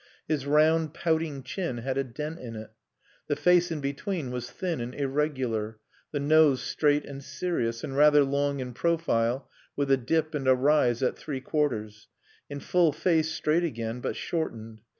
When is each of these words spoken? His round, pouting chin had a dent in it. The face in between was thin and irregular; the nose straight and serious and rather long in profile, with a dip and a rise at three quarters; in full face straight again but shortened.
His 0.27 0.47
round, 0.47 0.95
pouting 0.95 1.43
chin 1.43 1.77
had 1.77 1.95
a 1.95 2.03
dent 2.03 2.39
in 2.39 2.55
it. 2.55 2.71
The 3.27 3.35
face 3.35 3.71
in 3.71 3.81
between 3.81 4.31
was 4.31 4.49
thin 4.49 4.81
and 4.81 4.95
irregular; 4.95 5.77
the 6.11 6.19
nose 6.19 6.59
straight 6.63 7.05
and 7.05 7.23
serious 7.23 7.83
and 7.83 7.95
rather 7.95 8.23
long 8.23 8.59
in 8.61 8.73
profile, 8.73 9.47
with 9.75 9.91
a 9.91 9.97
dip 9.97 10.33
and 10.33 10.47
a 10.47 10.55
rise 10.55 11.03
at 11.03 11.17
three 11.19 11.39
quarters; 11.39 12.07
in 12.49 12.61
full 12.61 12.91
face 12.91 13.29
straight 13.31 13.63
again 13.63 13.99
but 13.99 14.15
shortened. 14.15 14.81